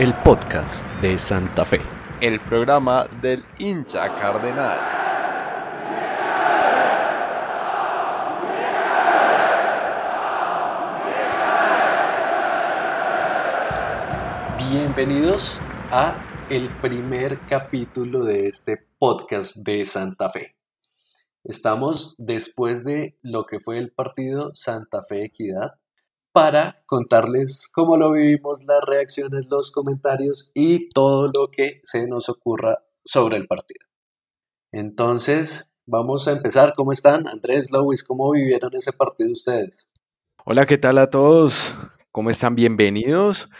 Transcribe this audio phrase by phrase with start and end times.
[0.00, 1.78] el podcast de Santa Fe.
[2.22, 4.78] El programa del hincha cardenal.
[14.70, 16.16] Bienvenidos a
[16.48, 20.56] el primer capítulo de este podcast de Santa Fe.
[21.44, 25.79] Estamos después de lo que fue el partido Santa Fe Equidad
[26.32, 32.28] para contarles cómo lo vivimos, las reacciones, los comentarios y todo lo que se nos
[32.28, 33.86] ocurra sobre el partido.
[34.72, 36.74] Entonces, vamos a empezar.
[36.76, 37.26] ¿Cómo están?
[37.26, 39.88] Andrés, Lois, ¿cómo vivieron ese partido ustedes?
[40.44, 41.74] Hola, ¿qué tal a todos?
[42.12, 42.54] ¿Cómo están?
[42.54, 43.50] Bienvenidos.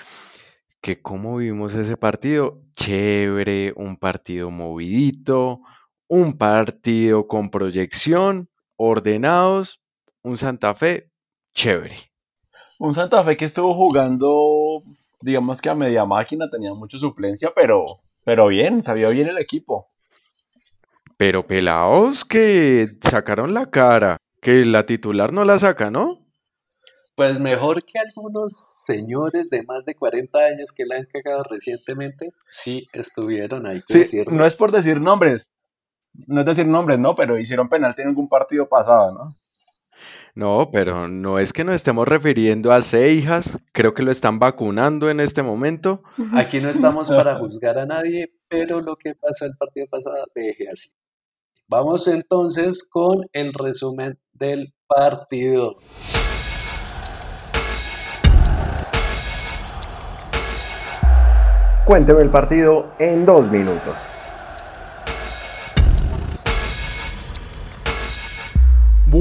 [0.80, 2.62] ¿Que ¿Cómo vivimos ese partido?
[2.72, 5.60] Chévere, un partido movidito,
[6.08, 9.82] un partido con proyección, ordenados,
[10.22, 11.10] un Santa Fe
[11.52, 12.09] chévere.
[12.80, 14.82] Un Santa Fe que estuvo jugando,
[15.20, 17.84] digamos que a media máquina, tenía mucha suplencia, pero,
[18.24, 19.90] pero bien, sabía bien el equipo.
[21.18, 26.20] Pero pelaos que sacaron la cara, que la titular no la saca, ¿no?
[27.16, 32.30] Pues mejor que algunos señores de más de 40 años que la han cagado recientemente,
[32.50, 33.82] sí estuvieron ahí.
[33.88, 35.50] Sí, no es por decir nombres,
[36.14, 39.34] no es decir nombres, no, pero hicieron penalti en algún partido pasado, ¿no?
[40.34, 45.10] No, pero no es que nos estemos refiriendo a Seijas, creo que lo están vacunando
[45.10, 46.02] en este momento.
[46.34, 50.68] Aquí no estamos para juzgar a nadie, pero lo que pasó el partido pasado deje
[50.70, 50.90] así.
[51.68, 55.76] Vamos entonces con el resumen del partido.
[61.86, 64.09] Cuénteme el partido en dos minutos.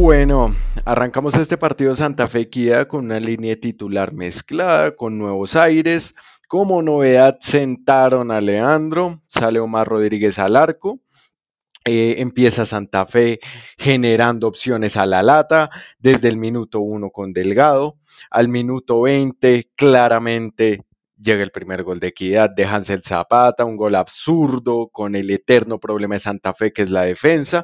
[0.10, 6.16] Bueno, arrancamos este partido Santa Fe Equidad con una línea titular mezclada, con nuevos aires.
[6.48, 11.00] Como novedad sentaron a Leandro, sale Omar Rodríguez al arco.
[11.86, 13.40] Eh, empieza Santa Fe
[13.78, 18.00] generando opciones a la lata desde el minuto 1 con Delgado.
[18.32, 20.88] Al minuto 20 claramente
[21.22, 25.80] llega el primer gol de Equidad de Hansel Zapata, un gol absurdo con el eterno
[25.80, 27.64] problema de Santa Fe que es la defensa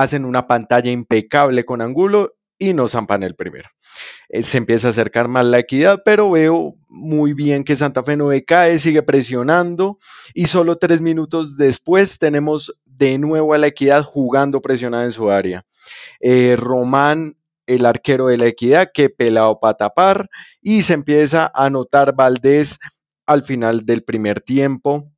[0.00, 3.68] hacen una pantalla impecable con ángulo y no zampan el primero.
[4.30, 8.16] Eh, se empieza a acercar más la equidad, pero veo muy bien que Santa Fe
[8.16, 9.98] no decae, sigue presionando
[10.32, 15.30] y solo tres minutos después tenemos de nuevo a la equidad jugando presionada en su
[15.30, 15.66] área.
[16.20, 17.36] Eh, Román,
[17.66, 20.30] el arquero de la equidad, que pelado para tapar
[20.62, 22.78] y se empieza a notar Valdés
[23.26, 25.12] al final del primer tiempo.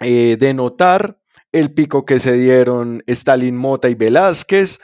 [0.00, 1.21] Eh, de notar
[1.52, 4.80] el pico que se dieron Stalin Mota y Velázquez.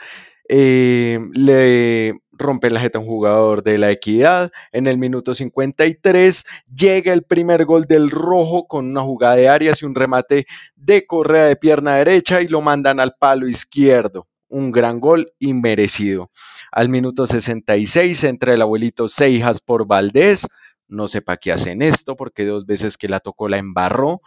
[0.47, 4.51] Eh, le rompe la jeta un jugador de la equidad.
[4.71, 9.81] En el minuto 53 llega el primer gol del rojo con una jugada de Arias
[9.81, 14.27] y un remate de correa de pierna derecha y lo mandan al palo izquierdo.
[14.47, 16.31] Un gran gol inmerecido.
[16.71, 20.47] Al minuto 66 entra el abuelito Seijas por Valdés.
[20.87, 24.21] No sé para qué hacen esto porque dos veces que la tocó la embarró.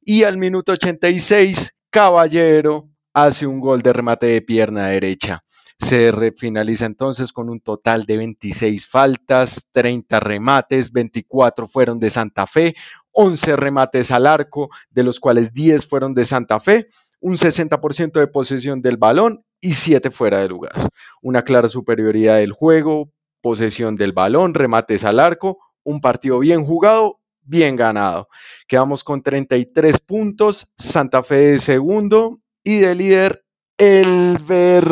[0.00, 5.42] Y al minuto 86 Caballero hace un gol de remate de pierna derecha.
[5.78, 12.46] Se finaliza entonces con un total de 26 faltas, 30 remates, 24 fueron de Santa
[12.46, 12.74] Fe,
[13.12, 16.86] 11 remates al arco, de los cuales 10 fueron de Santa Fe,
[17.18, 20.74] un 60% de posesión del balón y 7 fuera de lugar.
[21.22, 27.20] Una clara superioridad del juego, posesión del balón, remates al arco, un partido bien jugado
[27.46, 28.28] bien ganado.
[28.66, 33.44] Quedamos con 33 puntos, Santa Fe de segundo y de líder
[33.78, 34.84] Elver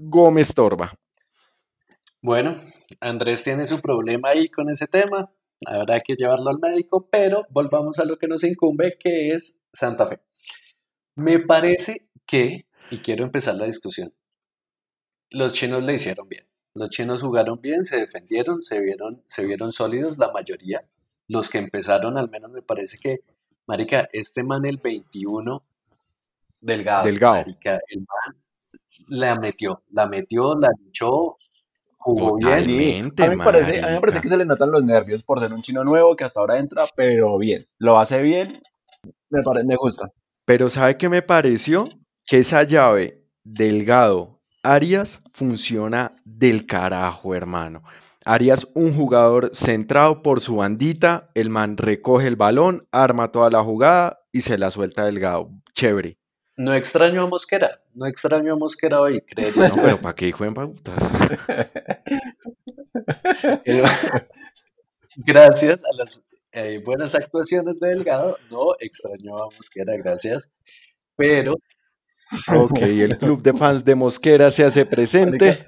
[0.00, 0.94] Gómez Torba.
[2.20, 2.60] Bueno,
[3.00, 5.32] Andrés tiene su problema ahí con ese tema,
[5.66, 10.06] habrá que llevarlo al médico, pero volvamos a lo que nos incumbe, que es Santa
[10.06, 10.20] Fe.
[11.14, 14.12] Me parece que, y quiero empezar la discusión,
[15.30, 16.46] los chinos le hicieron bien.
[16.74, 20.86] Los chinos jugaron bien, se defendieron, se vieron, se vieron sólidos la mayoría
[21.28, 23.20] los que empezaron, al menos me parece que,
[23.66, 25.62] Marica, este man el 21,
[26.60, 27.36] Delgado, Delgado.
[27.36, 28.36] Marica, el man
[29.08, 31.36] la metió, la metió, la luchó,
[31.98, 33.12] jugó bien.
[33.18, 35.52] A mí, parece, a mí me parece que se le notan los nervios por ser
[35.52, 38.60] un chino nuevo que hasta ahora entra, pero bien, lo hace bien,
[39.30, 40.10] me, parece, me gusta.
[40.44, 41.88] Pero ¿sabe qué me pareció?
[42.26, 47.82] Que esa llave Delgado Arias funciona del carajo, hermano.
[48.28, 53.64] Arias, un jugador centrado por su bandita, el man recoge el balón, arma toda la
[53.64, 55.50] jugada y se la suelta delgado.
[55.72, 56.18] Chévere.
[56.56, 59.68] No extraño a Mosquera, no extraño a Mosquera hoy, creería.
[59.68, 60.96] No, pero ¿para qué jueguen pautas?
[65.16, 66.20] Gracias a las
[66.52, 70.50] hay buenas actuaciones de Delgado, no extrañó a Mosquera, gracias,
[71.16, 71.54] pero
[72.54, 75.64] Ok, el club de fans de Mosquera se hace presente.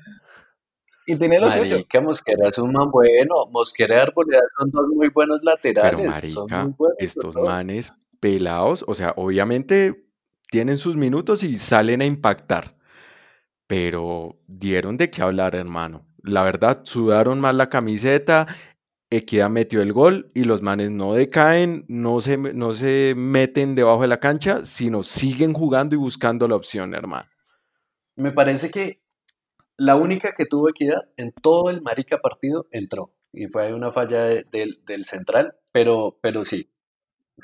[1.11, 1.75] Y tiene lo suyo.
[1.75, 5.91] Marica, Mosquera es un man bueno, Mosquera y Arboleda son dos muy buenos laterales.
[5.99, 10.07] Pero son marica, muy buenos estos los manes pelados, o sea, obviamente
[10.53, 12.77] tienen sus minutos y salen a impactar,
[13.67, 16.07] pero dieron de qué hablar, hermano.
[16.23, 18.47] La verdad, sudaron más la camiseta,
[19.11, 24.03] Equidad metió el gol y los manes no decaen, no se, no se meten debajo
[24.03, 27.29] de la cancha, sino siguen jugando y buscando la opción, hermano.
[28.15, 29.03] Me parece que
[29.81, 33.15] la única que tuvo equidad en todo el marica partido entró.
[33.33, 36.71] Y fue una falla de- del, del central, pero, pero sí.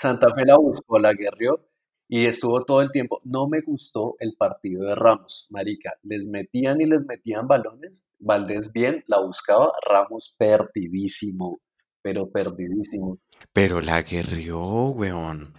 [0.00, 1.66] Santa Fe la buscó, la guerrió
[2.08, 3.20] y estuvo todo el tiempo.
[3.24, 5.94] No me gustó el partido de Ramos, marica.
[6.02, 8.04] Les metían y les metían balones.
[8.18, 9.72] Valdés bien, la buscaba.
[9.88, 11.60] Ramos perdidísimo,
[12.02, 13.18] pero perdidísimo.
[13.52, 14.60] Pero la guerrió,
[14.90, 15.54] weón.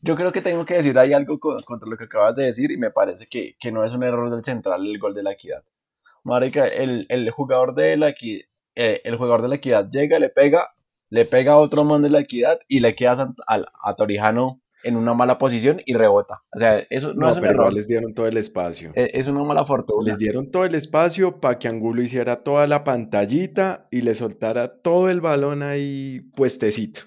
[0.00, 2.70] Yo creo que tengo que decir ahí algo co- contra lo que acabas de decir
[2.72, 5.32] y me parece que, que no es un error del central el gol de la
[5.32, 5.62] equidad.
[6.24, 10.70] Marica, el, el jugador de la equidad, el jugador de la equidad llega, le pega,
[11.10, 14.96] le pega a otro man de la equidad y le queda a, a Torijano en
[14.96, 16.42] una mala posición y rebota.
[16.56, 18.90] O sea, eso no, No, es un pero igual les dieron todo el espacio.
[18.94, 20.04] es, es una mala fortuna.
[20.04, 24.80] Les dieron todo el espacio para que Angulo hiciera toda la pantallita y le soltara
[24.80, 27.02] todo el balón ahí puestecito.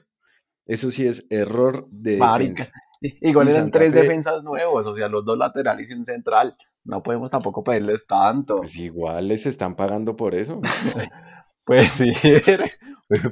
[0.67, 2.49] Eso sí es error de Marica.
[2.51, 2.71] defensa.
[3.21, 6.05] Igual Y eran Santa tres Fe- defensas nuevos, o sea, los dos laterales y un
[6.05, 6.55] central.
[6.85, 8.57] No podemos tampoco pedirles tanto.
[8.57, 10.61] Pues igual les están pagando por eso.
[11.65, 12.13] Pues sí,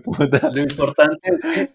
[0.04, 0.50] puta.
[0.52, 1.74] Lo importante es que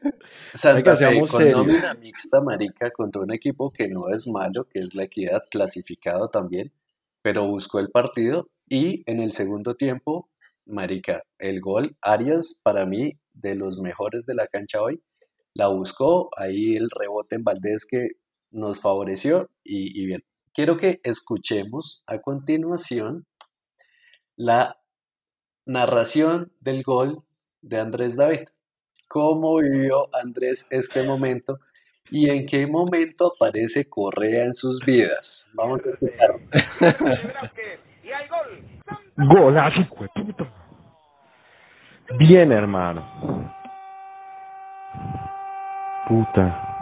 [0.57, 1.57] Santa Fe seamos con serios.
[1.57, 6.31] nómina mixta, marica, contra un equipo que no es malo, que es la equidad, clasificado
[6.31, 6.73] también,
[7.23, 10.31] pero buscó el partido y en el segundo tiempo,
[10.67, 15.01] marica, el gol, Arias, para mí, de los mejores de la cancha hoy,
[15.55, 18.09] la buscó, ahí el rebote en Valdés que
[18.51, 20.25] nos favoreció y, y bien.
[20.59, 23.27] Quiero que escuchemos a continuación
[24.35, 24.77] la
[25.67, 27.23] narración del gol
[27.63, 28.49] de Andrés David.
[29.07, 31.61] ¿Cómo vivió Andrés este momento
[32.11, 35.49] y en qué momento aparece Correa en sus vidas?
[35.55, 36.41] Vamos a escuchar.
[39.17, 40.53] Golazo, puta.
[42.19, 43.55] Bien, hermano.
[46.09, 46.78] Puta.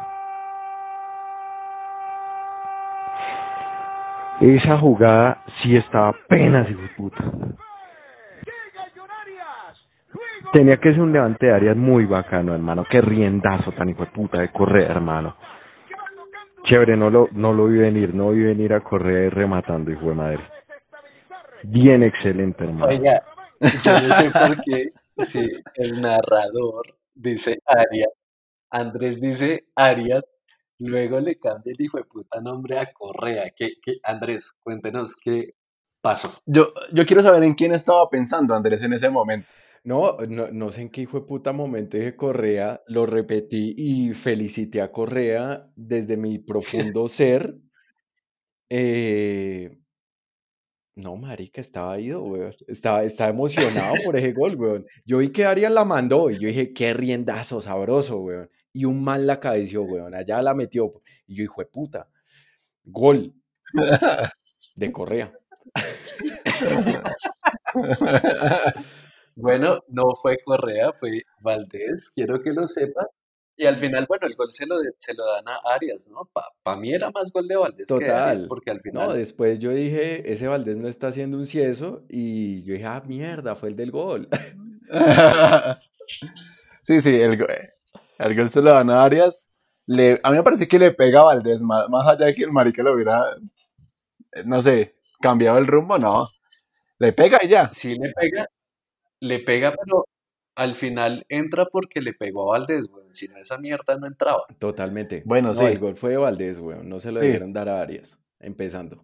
[4.41, 7.25] Esa jugada sí estaba apenas, hijo de puta.
[10.53, 12.85] Tenía que ser un levante de áreas muy bacano, hermano.
[12.91, 15.37] Qué riendazo tan hijo de puta de Correa, hermano.
[16.65, 20.07] Chévere, no lo, no lo vi venir, no vi venir a Correa y rematando, hijo
[20.07, 20.41] de madre.
[21.63, 22.87] Bien excelente, hermano.
[22.87, 23.23] Oiga,
[23.61, 24.91] yo no sé por qué
[25.25, 28.13] si el narrador dice Arias,
[28.71, 30.25] Andrés dice Arias,
[30.79, 33.53] luego le cambia el hijo de puta nombre a Correa.
[33.57, 33.95] ¿Qué, qué?
[34.03, 35.55] Andrés, cuéntenos qué
[36.01, 36.33] pasó.
[36.47, 39.49] Yo, yo quiero saber en quién estaba pensando Andrés en ese momento.
[39.85, 44.15] No, no, no sé en qué hijo de puta momento dije Correa, lo repetí y
[44.15, 47.57] felicité a Correa desde mi profundo ser.
[48.69, 49.79] Eh,
[50.97, 52.53] no, marica, estaba ido, weón.
[52.67, 54.87] Estaba, estaba emocionado por ese gol, weón.
[55.05, 58.51] Yo vi que Arias la mandó y yo dije, qué riendazo, sabroso, weón.
[58.77, 60.15] Y un mal la cabeció, weón.
[60.15, 60.93] Allá la metió.
[61.27, 62.09] Y yo, hijo de puta.
[62.85, 63.33] Gol
[64.77, 65.33] de Correa.
[69.35, 73.07] Bueno, no fue Correa, fue Valdés, quiero que lo sepas.
[73.59, 76.31] Y al final, bueno, el gol se lo, se lo dan a Arias, ¿no?
[76.63, 78.49] Para mí era más gol de Valdés que Arias, Total.
[78.49, 82.05] porque al No, final después yo dije, ese Valdés no está haciendo un cieso.
[82.09, 84.29] Y yo dije, ah, mierda, fue el del gol.
[86.83, 87.37] Sí, sí, el,
[88.19, 89.51] el gol se lo dan a Arias.
[89.87, 92.43] Le, a mí me parece que le pega a Valdés, más, más allá de que
[92.43, 93.25] el marica lo hubiera,
[94.33, 96.29] eh, no sé, cambiado el rumbo, no.
[96.99, 97.71] Le pega y ya.
[97.73, 98.49] sí le pega,
[99.21, 100.07] le pega, pero
[100.57, 103.05] al final entra porque le pegó a Valdés, güey.
[103.13, 104.45] Si no, esa mierda no entraba.
[104.59, 105.23] Totalmente.
[105.25, 105.65] Bueno, No, sí.
[105.67, 106.89] el gol fue de Valdés, weón.
[106.89, 107.27] No se lo Sí.
[107.27, 108.19] debieron dar a Arias.
[108.41, 109.03] Empezando.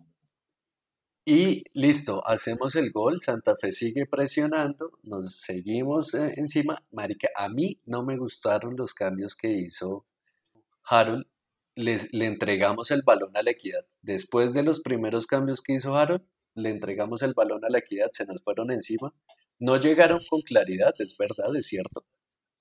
[1.25, 6.83] Y listo, hacemos el gol, Santa Fe sigue presionando, nos seguimos eh, encima.
[6.91, 10.05] Marica, a mí no me gustaron los cambios que hizo
[10.85, 11.27] Harold.
[11.77, 13.87] Les, le entregamos el balón a la equidad.
[14.03, 16.25] Después de los primeros cambios que hizo Harold,
[16.57, 19.15] le entregamos el balón a la equidad, se nos fueron encima.
[19.61, 22.05] No llegaron con claridad, es verdad, es cierto,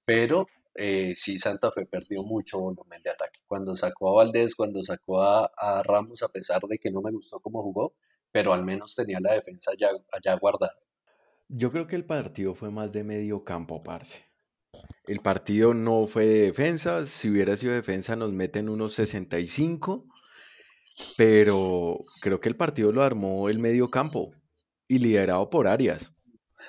[0.06, 3.39] pero eh, sí Santa Fe perdió mucho volumen de ataque.
[3.48, 7.12] Cuando sacó a Valdés, cuando sacó a, a Ramos, a pesar de que no me
[7.12, 7.96] gustó cómo jugó,
[8.31, 10.73] pero al menos tenía la defensa allá, allá guardada.
[11.47, 14.23] Yo creo que el partido fue más de medio campo, parce.
[15.05, 17.05] El partido no fue de defensa.
[17.05, 20.05] Si hubiera sido defensa, nos meten unos 65.
[21.17, 24.33] Pero creo que el partido lo armó el medio campo
[24.88, 26.13] y liderado por Arias.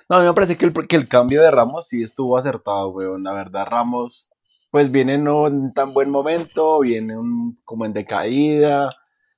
[0.09, 2.91] No, a mí me parece que el, que el cambio de Ramos sí estuvo acertado,
[2.91, 3.23] weón.
[3.23, 4.31] La verdad, Ramos,
[4.71, 8.91] pues viene no en tan buen momento, viene un, como en decaída,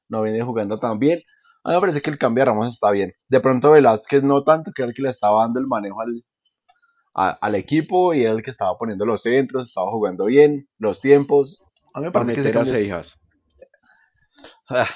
[0.09, 1.21] no viene jugando tan bien.
[1.65, 3.13] A mí me parece que el cambio de Ramos está bien.
[3.29, 6.25] De pronto Velázquez no tanto, que era el que le estaba dando el manejo al,
[7.15, 11.01] a- al equipo y era el que estaba poniendo los centros, estaba jugando bien, los
[11.01, 11.63] tiempos.
[11.95, 13.19] A mí me Para parece que ese meter a Seijas.
[14.69, 14.89] Ah,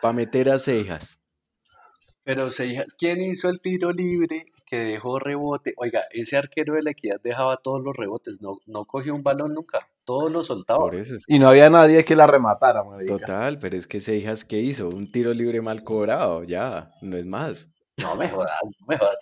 [0.00, 1.18] Para meter a Seijas.
[2.24, 5.74] Pero Seijas, ¿quién hizo el tiro libre que dejó rebote?
[5.76, 9.52] Oiga, ese arquero de la equidad dejaba todos los rebotes, no, no cogió un balón
[9.52, 10.78] nunca, todos los soltaba.
[10.80, 14.46] Por eso es Y no había nadie que la rematara, total, pero es que Seijas,
[14.46, 14.88] ¿qué hizo?
[14.88, 17.68] Un tiro libre mal cobrado, ya, no es más.
[17.98, 18.48] No me jodas,
[18.80, 19.16] no me jodas.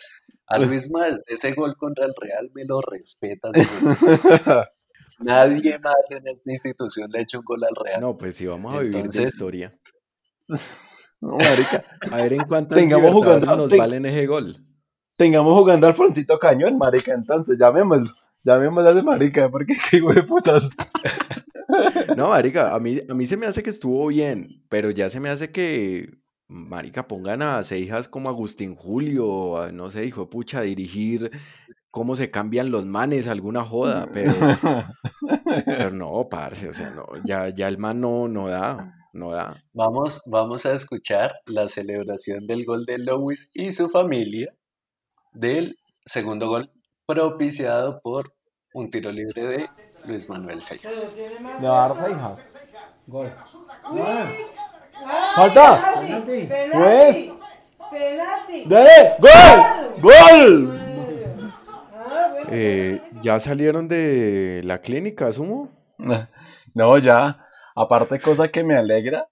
[0.46, 3.50] A Luis más, ese gol contra el Real me lo respetas.
[5.18, 8.00] Nadie más en esta institución le ha hecho un gol al Real.
[8.00, 9.76] No, pues si vamos a vivir de Entonces- historia.
[11.22, 11.84] No, marica.
[12.10, 14.56] A ver en cuántas Tengamos Libertadores jugando- nos ten- valen ese gol.
[15.20, 18.10] Tengamos jugando al Alfonsito Cañón, marica, entonces llamémoslo.
[18.42, 20.70] Llamémoslo a ese marica, porque qué hijo de putas.
[22.16, 25.20] No, marica, a mí, a mí se me hace que estuvo bien, pero ya se
[25.20, 26.08] me hace que,
[26.48, 31.30] marica, pongan a Seijas como Agustín Julio, a, no sé, hijo de pucha, a dirigir
[31.90, 34.32] cómo se cambian los manes, alguna joda, pero,
[35.66, 39.62] pero no, parce, o sea, no, ya, ya el man no, no da, no da.
[39.74, 44.54] Vamos, vamos a escuchar la celebración del gol de Lewis y su familia
[45.32, 46.70] del segundo gol
[47.06, 48.32] propiciado por
[48.72, 49.68] un tiro libre de
[50.06, 51.16] Luis Manuel Seijas.
[51.60, 52.56] Le va a dar Seijas.
[53.06, 53.32] Gol.
[55.34, 56.00] ¡Falta!
[56.00, 56.48] Penalti.
[56.72, 57.30] Pues.
[57.90, 58.64] Penalti.
[58.66, 59.16] ¡Dale!
[59.18, 60.00] ¡Gol!
[60.00, 60.80] ¡Gol!
[61.94, 62.36] Ah.
[62.50, 65.70] Eh, ¿ya salieron de la clínica, asumo?
[66.72, 67.44] No, ya.
[67.74, 69.28] Aparte, cosa que me alegra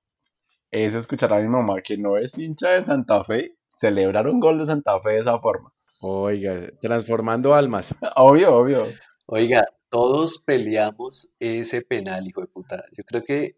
[0.73, 4.59] es escuchar a mi mamá que no es hincha de Santa Fe celebrar un gol
[4.59, 5.71] de Santa Fe de esa forma.
[6.01, 7.95] Oiga, transformando almas.
[8.17, 8.87] Obvio, obvio.
[9.27, 12.85] Oiga, todos peleamos ese penal, hijo de puta.
[12.97, 13.57] Yo creo que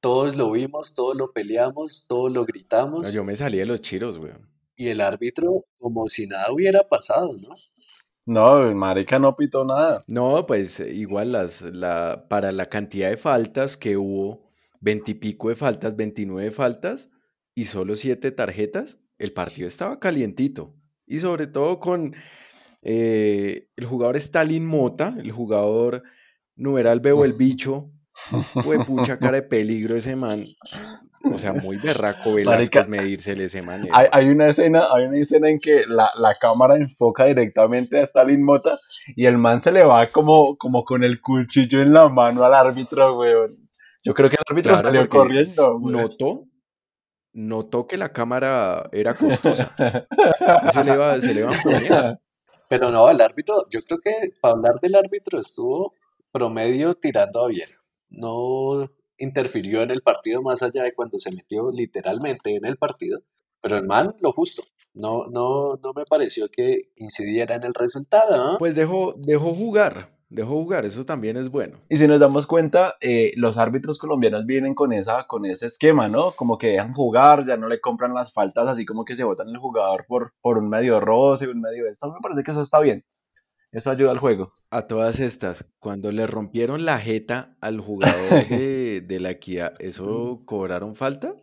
[0.00, 3.02] todos lo vimos, todos lo peleamos, todos lo gritamos.
[3.02, 4.48] No, yo me salí de los chiros, weón.
[4.74, 7.54] Y el árbitro, como si nada hubiera pasado, ¿no?
[8.24, 10.04] No, el marica no pitó nada.
[10.06, 14.50] No, pues eh, igual las, la, para la cantidad de faltas que hubo,
[14.80, 17.10] veintipico de faltas, 29 faltas
[17.54, 20.74] y solo siete tarjetas, el partido estaba calientito.
[21.10, 22.14] Y sobre todo con
[22.82, 26.04] eh, el jugador Stalin Mota, el jugador
[26.54, 27.90] numeral Veo el bicho,
[28.86, 30.44] pucha cara de peligro ese man.
[31.24, 33.88] O sea, muy berraco Velázquez medírsele ese man.
[33.92, 38.02] Hay, hay una escena, hay una escena en que la, la cámara enfoca directamente a
[38.04, 38.78] Stalin Mota
[39.16, 42.54] y el man se le va como, como con el cuchillo en la mano al
[42.54, 43.50] árbitro, weón.
[44.04, 46.44] Yo creo que el árbitro Claro, salió corriendo, notó,
[47.32, 49.74] notó que la cámara era costosa.
[50.72, 52.18] se le va, se le va a poner.
[52.68, 55.94] Pero no, el árbitro, yo creo que para hablar del árbitro estuvo
[56.30, 57.68] promedio tirando a bien.
[58.10, 63.22] No interfirió en el partido más allá de cuando se metió literalmente en el partido.
[63.60, 64.62] Pero el man, lo justo.
[64.94, 68.36] No, no, no me pareció que incidiera en el resultado.
[68.36, 68.58] ¿no?
[68.58, 71.76] Pues dejó, dejó jugar, dejó jugar, eso también es bueno.
[71.88, 76.08] Y si nos damos cuenta, eh, los árbitros colombianos vienen con esa, con ese esquema,
[76.08, 76.30] ¿no?
[76.30, 79.48] Como que dejan jugar, ya no le compran las faltas, así como que se votan
[79.48, 82.10] el jugador por, por un medio roce, un medio esto.
[82.10, 83.04] Me parece que eso está bien.
[83.72, 84.52] Eso ayuda al juego.
[84.70, 90.42] A todas estas, cuando le rompieron la jeta al jugador de, de la Equidad, ¿eso
[90.44, 91.34] cobraron falta?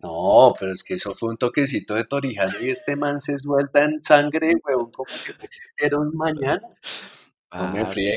[0.00, 3.84] No, pero es que eso fue un toquecito de Torijano y este man se suelta
[3.84, 6.12] en sangre, huevón, como que no existiera un
[7.54, 7.68] mañana.
[7.68, 8.10] No me Ah, sí.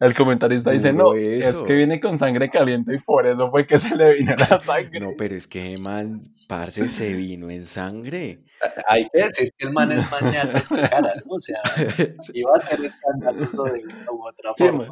[0.00, 3.78] El comentarista dice, no, es que viene con sangre caliente y por eso fue que
[3.78, 5.00] se le vino la sangre.
[5.00, 8.44] No, pero es que man, parce, se vino en sangre.
[8.86, 11.34] Hay que decir que el man es mañana, es que cara, ¿no?
[11.34, 11.60] O sea,
[12.34, 14.88] iba a ser escandaloso de una u otra forma.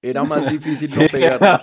[0.00, 1.62] Era más difícil no pegar.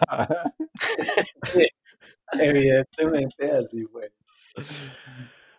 [2.39, 4.11] Evidentemente así fue.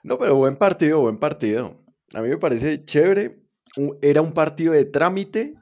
[0.02, 1.76] No, pero buen partido, buen partido.
[2.14, 3.36] A mí me parece chévere.
[4.02, 5.59] Era un partido de trámite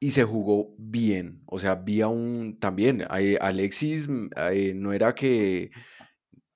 [0.00, 1.42] y se jugó bien.
[1.46, 3.04] O sea, había un también.
[3.10, 5.70] ahí Alexis mm, ahí no era que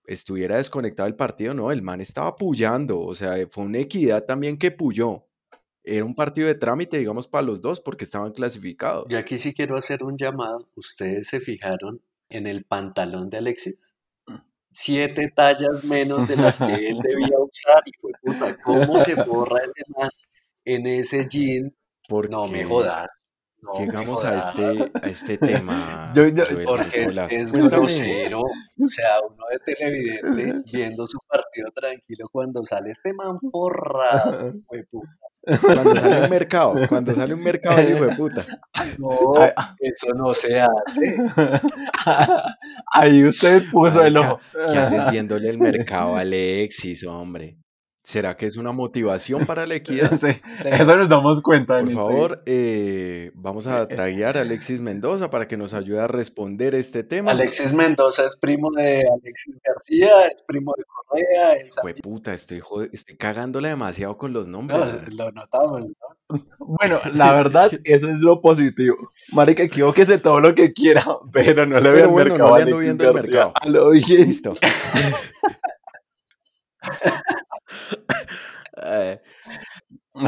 [0.06, 3.00] estuviera desconectado del partido, no, el man estaba puyando.
[3.00, 5.26] O sea, fue una equidad también que puyó.
[5.82, 9.04] Era un partido de trámite, digamos, para los dos porque estaban clasificados.
[9.10, 10.66] Yo aquí sí quiero hacer un llamado.
[10.74, 13.78] ¿Ustedes se fijaron en el pantalón de Alexis?
[14.70, 18.62] Siete tallas menos de las que él debía usar, hijo de puta.
[18.62, 20.10] ¿Cómo se borra ese man
[20.64, 21.76] en ese jean
[22.08, 23.10] Porque No me jodas.
[23.64, 27.32] No llegamos a este, a este tema, Yo- yo- Joel Porque Nicolás.
[27.32, 28.40] es grosero.
[28.40, 34.52] O sea, uno de televidente viendo su partido tranquilo cuando sale este man forrado.
[34.70, 35.08] hueputa.
[35.60, 38.46] Cuando sale un mercado, cuando sale un mercado, el hijo de puta.
[38.98, 41.16] No, Ay, eso no se hace.
[42.92, 44.40] Ahí usted puso el ojo.
[44.70, 47.58] ¿Qué haces viéndole el mercado a Alexis, hombre?
[48.04, 50.20] ¿Será que es una motivación para la equidad?
[50.20, 51.78] Sí, eso nos damos cuenta.
[51.80, 56.06] en Por favor, eh, vamos a taguear a Alexis Mendoza para que nos ayude a
[56.06, 57.30] responder este tema.
[57.30, 62.60] Alexis Mendoza es primo de Alexis García, es primo de Correa, es Fue puta, estoy,
[62.92, 64.80] estoy cagándola demasiado con los nombres.
[65.08, 65.94] lo notamos, ¿no?
[66.58, 68.96] Bueno, la verdad, eso es lo positivo.
[69.32, 72.62] Marica, equivóquese todo lo que quiera, pero no le veo el bueno, mercado no le
[72.64, 73.52] ando Alexis viendo el mercado.
[73.54, 74.26] A lo bien.
[74.26, 74.54] Listo.
[78.86, 79.20] Eh,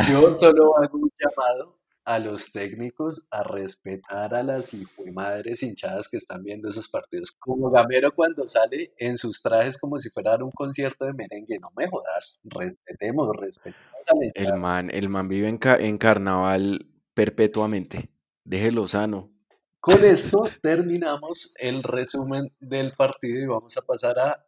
[0.08, 4.72] Yo solo hago un llamado a los técnicos a respetar a las
[5.12, 7.32] madres hinchadas que están viendo esos partidos.
[7.32, 11.58] Como Gamero cuando sale en sus trajes como si fuera un concierto de merengue.
[11.58, 12.40] No me jodas.
[12.44, 13.76] Respetemos, respetemos
[14.08, 18.10] a la el man, el man vive en, ca- en carnaval perpetuamente.
[18.44, 19.32] Déjelo sano.
[19.80, 24.46] Con esto terminamos el resumen del partido y vamos a pasar a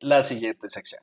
[0.00, 1.02] la siguiente sección.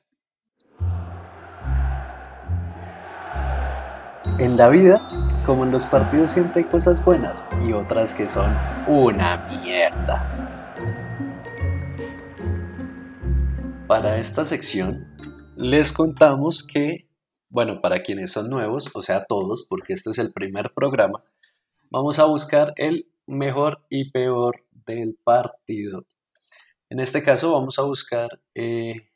[4.36, 5.00] En la vida,
[5.46, 8.54] como en los partidos, siempre hay cosas buenas y otras que son
[8.86, 10.34] una mierda.
[13.88, 15.06] Para esta sección,
[15.56, 17.08] les contamos que,
[17.48, 21.24] bueno, para quienes son nuevos, o sea, todos, porque este es el primer programa,
[21.90, 26.04] vamos a buscar el mejor y peor del partido.
[26.90, 29.08] En este caso vamos a buscar eh,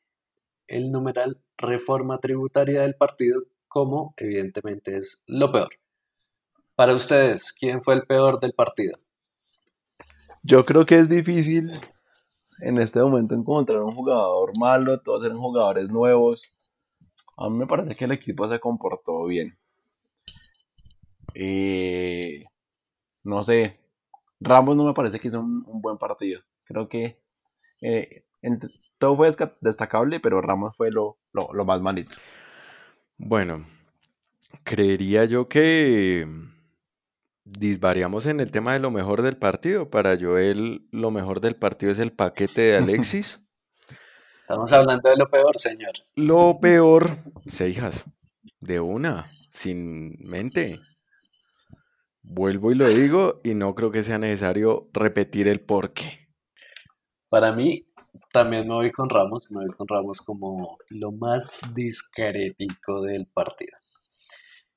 [0.66, 3.42] el numeral reforma tributaria del partido
[3.73, 5.71] como evidentemente es lo peor.
[6.75, 8.99] Para ustedes, ¿quién fue el peor del partido?
[10.43, 11.73] Yo creo que es difícil
[12.61, 16.54] en este momento encontrar un jugador malo, todos eran jugadores nuevos.
[17.39, 19.56] A mí me parece que el equipo se comportó bien.
[21.35, 22.45] Eh,
[23.25, 23.80] no sé,
[24.39, 26.43] Ramos no me parece que hizo un, buen partido.
[26.65, 27.23] Creo que
[27.80, 28.25] eh,
[28.99, 29.30] todo fue
[29.63, 32.19] destacable, pero Ramos fue lo, lo, lo más malito.
[33.25, 33.65] Bueno,
[34.65, 36.26] creería yo que
[37.45, 39.89] disvariamos en el tema de lo mejor del partido.
[39.89, 43.41] Para Joel, lo mejor del partido es el paquete de Alexis.
[44.41, 45.93] Estamos hablando de lo peor, señor.
[46.17, 48.06] Lo peor, Seijas,
[48.58, 50.80] de una, sin mente.
[52.23, 56.28] Vuelvo y lo digo y no creo que sea necesario repetir el porqué.
[57.28, 57.87] Para mí,
[58.32, 63.76] también me voy con Ramos, me voy con Ramos como lo más discretico del partido.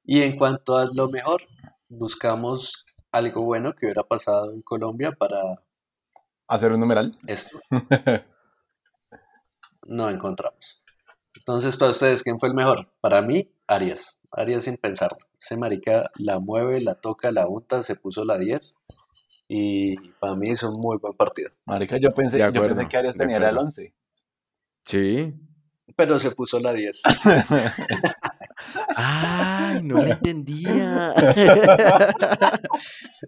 [0.04, 1.42] Y en cuanto a lo mejor,
[1.90, 5.40] buscamos algo bueno que hubiera pasado en Colombia para
[6.48, 7.18] Hacer un numeral.
[7.28, 7.60] esto.
[9.88, 10.84] No encontramos.
[11.36, 12.90] Entonces, para ustedes, ¿quién fue el mejor?
[13.02, 14.20] Para mí, Arias.
[14.32, 15.20] Arias sin pensarlo.
[15.40, 18.76] Ese marica la mueve, la toca, la unta, se puso la 10.
[19.48, 21.52] Y para mí hizo un muy buen partido.
[21.66, 23.66] Marica, yo pensé, yo pensé que Arias tenía el acuerdo.
[23.66, 23.94] 11.
[24.84, 25.34] Sí.
[25.96, 27.04] Pero se puso la 10.
[28.96, 31.14] Ay, no lo entendía.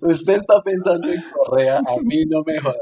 [0.02, 2.76] Usted está pensando en Correa, a mí no me joda.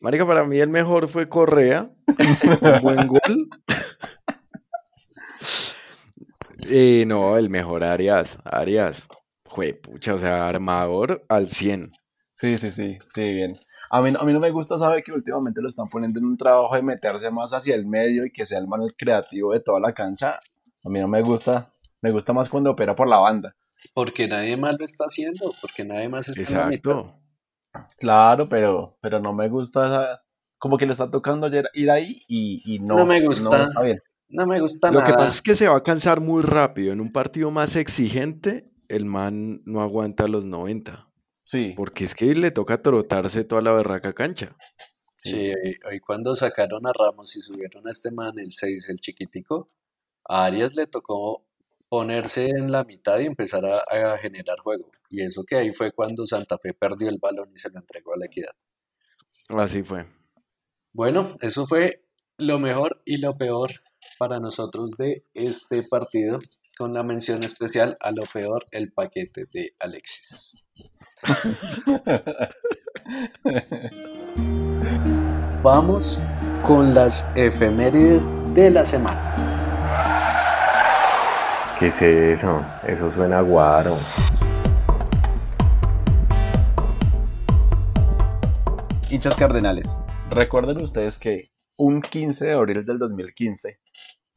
[0.00, 1.90] Marica, para mí el mejor fue Correa.
[2.06, 3.48] Un buen gol.
[6.68, 8.38] Eh, no, el mejor Arias.
[8.44, 9.08] Arias.
[9.48, 11.92] Jue pucha, o sea, armador al 100.
[12.34, 13.58] Sí, sí, sí, sí, bien.
[13.90, 16.26] A mí, no- a mí no me gusta, sabe que últimamente lo están poniendo en
[16.26, 19.52] un trabajo de meterse más hacia el medio y que sea el man el creativo
[19.52, 20.38] de toda la cancha.
[20.84, 23.54] A mí no me gusta, me gusta más cuando opera por la banda.
[23.94, 26.40] Porque nadie más lo está haciendo, porque nadie más está.
[26.40, 27.14] Exacto.
[27.98, 30.22] Claro, pero, pero no me gusta esa-
[30.58, 33.64] como que le está tocando ayer ir ahí y, y no, No me gusta.
[33.64, 34.00] está bien.
[34.28, 35.16] No me gusta Lo que nada.
[35.16, 36.92] pasa es que se va a cansar muy rápido.
[36.92, 41.08] En un partido más exigente, el man no aguanta los 90.
[41.44, 44.54] Sí, Porque es que le toca trotarse toda la berraca cancha.
[45.16, 48.98] Sí, hoy, hoy cuando sacaron a Ramos y subieron a este man, el 6, el
[48.98, 49.66] chiquitico,
[50.28, 51.46] a Arias le tocó
[51.88, 54.90] ponerse en la mitad y empezar a, a generar juego.
[55.08, 58.12] Y eso que ahí fue cuando Santa Fe perdió el balón y se lo entregó
[58.12, 58.52] a la equidad.
[59.48, 60.04] Así fue.
[60.92, 62.04] Bueno, eso fue
[62.36, 63.70] lo mejor y lo peor
[64.18, 66.40] para nosotros de este partido,
[66.78, 70.64] con la mención especial a lo peor, el paquete de Alexis.
[75.60, 76.20] Vamos
[76.62, 79.34] con las efemérides de la semana.
[81.80, 82.64] ¿Qué es eso?
[82.86, 83.96] Eso suena guaro.
[89.10, 89.98] Hinchas cardenales,
[90.30, 93.80] recuerden ustedes que un 15 de abril del 2015,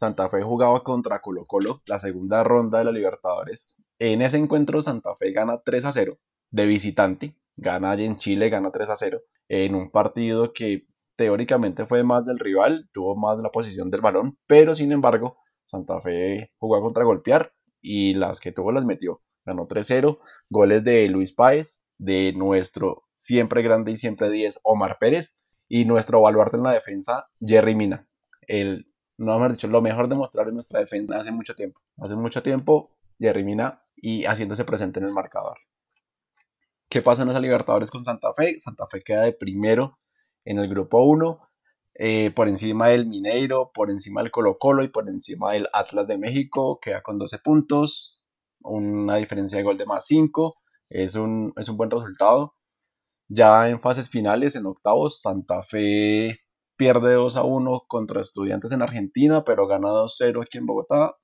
[0.01, 3.75] Santa Fe jugaba contra Colo Colo la segunda ronda de la Libertadores.
[3.99, 6.17] En ese encuentro Santa Fe gana 3 a 0
[6.49, 10.87] de visitante, gana allá en Chile, gana 3 a 0, en un partido que
[11.17, 16.01] teóricamente fue más del rival, tuvo más la posición del balón, pero sin embargo Santa
[16.01, 19.21] Fe jugó a contragolpear y las que tuvo las metió.
[19.45, 20.17] Ganó 3-0,
[20.49, 25.37] goles de Luis Páez, de nuestro siempre grande y siempre 10 Omar Pérez
[25.67, 28.07] y nuestro baluarte en la defensa Jerry Mina.
[28.47, 28.90] El,
[29.21, 31.79] no hemos dicho, lo mejor de mostrar en nuestra defensa hace mucho tiempo.
[31.97, 35.57] Hace mucho tiempo Jerry Mina y haciéndose presente en el marcador.
[36.89, 38.59] ¿Qué pasa en esa Libertadores con Santa Fe?
[38.59, 39.99] Santa Fe queda de primero
[40.43, 41.39] en el grupo 1,
[41.93, 46.07] eh, por encima del Mineiro, por encima del Colo Colo y por encima del Atlas
[46.07, 48.23] de México, queda con 12 puntos,
[48.61, 50.55] una diferencia de gol de más 5,
[50.89, 52.55] es un, es un buen resultado.
[53.27, 56.39] Ya en fases finales, en octavos, Santa Fe
[56.77, 61.15] pierde 2 a 1 contra Estudiantes en Argentina, pero gana 2-0 aquí en Bogotá.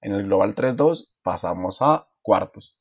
[0.00, 2.76] En el Global 3-2 pasamos a cuartos.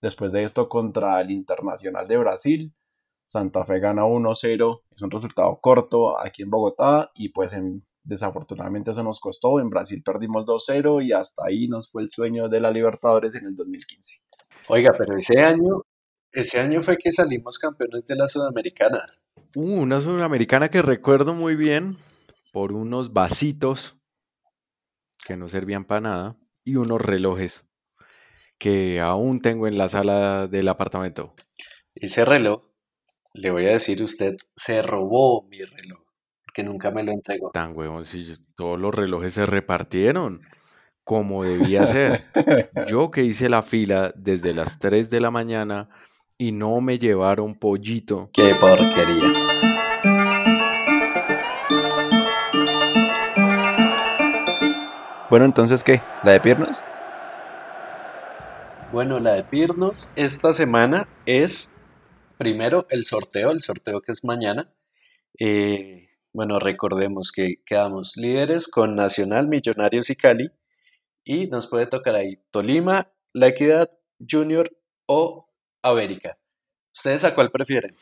[0.00, 2.74] Después de esto contra el Internacional de Brasil,
[3.28, 8.92] Santa Fe gana 1-0, es un resultado corto aquí en Bogotá y pues en, desafortunadamente
[8.92, 9.58] eso nos costó.
[9.60, 13.46] En Brasil perdimos 2-0 y hasta ahí nos fue el sueño de la Libertadores en
[13.46, 14.14] el 2015.
[14.68, 15.82] Oiga, pero ese año,
[16.30, 19.04] ese año fue que salimos campeones de la Sudamericana.
[19.54, 21.96] Uh, una sudamericana que recuerdo muy bien
[22.52, 23.96] por unos vasitos
[25.24, 27.66] que no servían para nada y unos relojes
[28.58, 31.34] que aún tengo en la sala del apartamento.
[31.94, 32.62] Ese reloj,
[33.32, 36.00] le voy a decir, usted se robó mi reloj,
[36.44, 37.50] porque nunca me lo entregó.
[37.52, 40.40] Tan huevón, si yo- todos los relojes se repartieron
[41.04, 42.24] como debía ser.
[42.88, 45.90] Yo que hice la fila desde las 3 de la mañana
[46.38, 48.30] y no me llevaron pollito.
[48.32, 49.32] Qué porquería.
[55.30, 56.00] Bueno, entonces, ¿qué?
[56.22, 56.82] ¿La de piernas?
[58.92, 61.72] Bueno, la de Pirnos esta semana es
[62.38, 64.72] primero el sorteo, el sorteo que es mañana.
[65.40, 70.50] Eh, bueno, recordemos que quedamos líderes con Nacional, Millonarios y Cali.
[71.24, 73.90] Y nos puede tocar ahí Tolima, La Equidad,
[74.30, 74.70] Junior
[75.06, 75.43] o
[75.84, 76.36] América.
[76.94, 77.94] ¿Ustedes a cuál prefieren?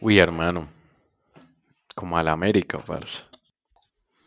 [0.00, 0.68] Uy, hermano.
[1.94, 3.24] Como a la América, parce.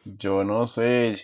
[0.06, 1.18] Yo no sé,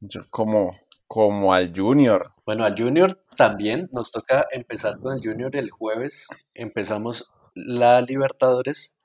[0.00, 2.32] yo como, como al Junior.
[2.44, 6.26] Bueno, al Junior también nos toca empezar con el Junior el jueves.
[6.52, 8.95] Empezamos la Libertadores.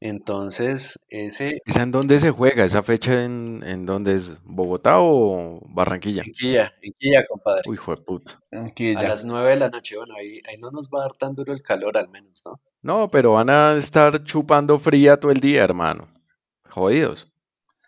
[0.00, 2.64] Entonces, ese ¿Esa en dónde se juega?
[2.64, 4.34] ¿Esa fecha en, en dónde es?
[4.44, 6.22] ¿Bogotá o Barranquilla?
[6.22, 7.62] en Quilla, en Quilla, compadre.
[7.66, 8.40] Uy, hijo de puta.
[8.50, 9.08] Aquí A ya.
[9.08, 11.52] las 9 de la noche, bueno, ahí, ahí no nos va a dar tan duro
[11.52, 12.60] el calor al menos, ¿no?
[12.82, 16.08] No, pero van a estar chupando fría todo el día, hermano.
[16.70, 17.28] Jodidos.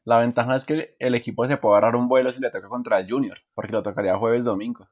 [0.05, 2.98] La ventaja es que el equipo se puede agarrar un vuelo si le toca contra
[2.98, 4.87] el Junior, porque lo tocaría jueves domingo.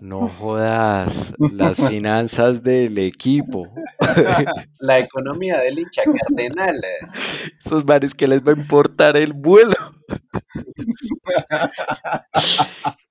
[0.00, 3.68] No jodas las finanzas del equipo.
[4.80, 6.76] La economía del hincha cardenal.
[6.76, 7.06] eh,
[7.58, 9.74] Esos mares que les va a importar el vuelo.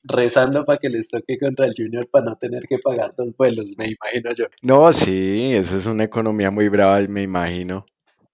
[0.04, 3.76] rezando para que les toque contra el Junior para no tener que pagar dos vuelos,
[3.78, 4.46] me imagino yo.
[4.64, 7.86] No, sí, eso es una economía muy brava, me imagino.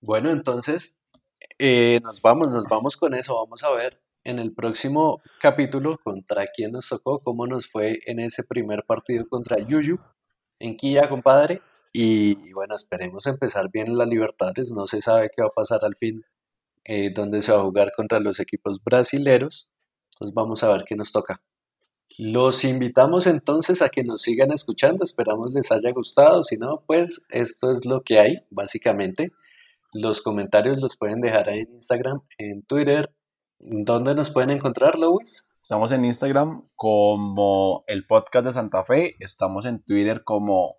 [0.02, 0.96] Bueno, entonces
[1.60, 3.36] eh, nos vamos, nos vamos con eso.
[3.36, 8.20] Vamos a ver en el próximo capítulo contra quién nos tocó, cómo nos fue en
[8.20, 10.00] ese primer partido contra Yuyu
[10.60, 11.62] en Quilla, compadre.
[11.94, 14.72] Y, bueno, esperemos empezar bien la Libertadores.
[14.72, 16.26] No se sabe qué va a pasar al fin,
[16.84, 19.70] eh, dónde se va a jugar contra los equipos brasileros.
[20.14, 21.42] Entonces vamos a ver qué nos toca.
[22.18, 25.04] Los invitamos entonces a que nos sigan escuchando.
[25.04, 26.44] Esperamos les haya gustado.
[26.44, 29.32] Si no, pues esto es lo que hay, básicamente.
[29.94, 33.15] Los comentarios los pueden dejar en Instagram, en Twitter.
[33.60, 35.48] ¿Dónde nos pueden encontrar, Luis?
[35.62, 40.76] Estamos en Instagram como el podcast de Santa Fe, estamos en Twitter como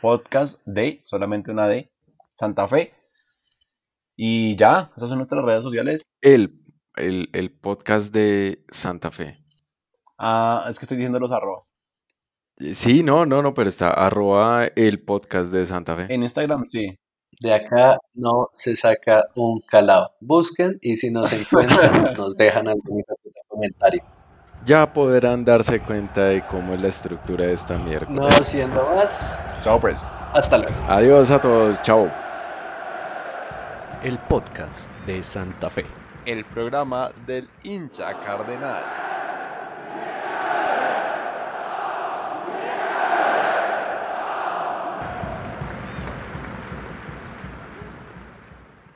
[0.00, 1.92] podcast de, solamente una D,
[2.34, 2.94] Santa Fe.
[4.16, 6.02] Y ya, esas son nuestras redes sociales.
[6.20, 6.62] El,
[6.96, 9.44] el, el podcast de Santa Fe.
[10.16, 11.72] Ah, es que estoy diciendo los arrobas.
[12.56, 16.12] Sí, no, no, no, pero está arroba el podcast de Santa Fe.
[16.12, 16.98] En Instagram sí.
[17.38, 20.12] De acá no se saca un calado.
[20.20, 23.02] Busquen y si nos encuentran, nos dejan algún
[23.48, 24.02] comentario.
[24.66, 28.06] Ya podrán darse cuenta de cómo es la estructura de esta mierda.
[28.10, 30.02] No siendo más, Chao pues.
[30.34, 30.74] hasta luego.
[30.86, 32.10] Adiós a todos, chao.
[34.02, 35.86] El podcast de Santa Fe.
[36.26, 38.84] El programa del hincha cardenal.